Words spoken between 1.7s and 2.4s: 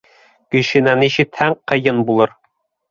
ҡыйын булыр...